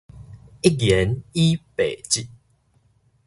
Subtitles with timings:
[0.63, 2.27] 一言以蔽之